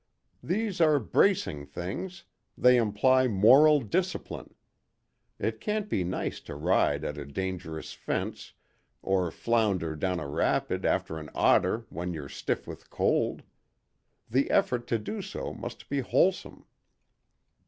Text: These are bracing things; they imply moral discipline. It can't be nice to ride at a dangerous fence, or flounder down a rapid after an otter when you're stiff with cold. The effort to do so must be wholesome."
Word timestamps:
These 0.41 0.81
are 0.81 0.97
bracing 0.97 1.67
things; 1.67 2.23
they 2.57 2.75
imply 2.77 3.27
moral 3.27 3.81
discipline. 3.81 4.55
It 5.37 5.61
can't 5.61 5.87
be 5.89 6.03
nice 6.03 6.39
to 6.39 6.55
ride 6.55 7.05
at 7.05 7.19
a 7.19 7.23
dangerous 7.23 7.93
fence, 7.93 8.53
or 9.03 9.29
flounder 9.29 9.95
down 9.95 10.19
a 10.19 10.27
rapid 10.27 10.85
after 10.85 11.19
an 11.19 11.29
otter 11.35 11.85
when 11.89 12.13
you're 12.15 12.29
stiff 12.29 12.65
with 12.65 12.89
cold. 12.89 13.43
The 14.27 14.49
effort 14.49 14.87
to 14.87 14.97
do 14.97 15.21
so 15.21 15.53
must 15.53 15.87
be 15.87 15.99
wholesome." 15.99 16.65